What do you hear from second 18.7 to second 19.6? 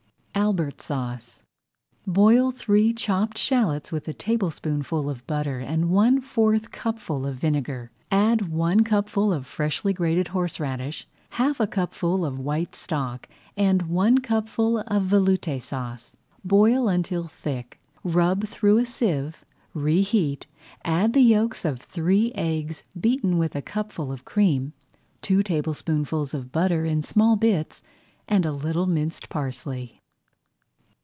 a sieve,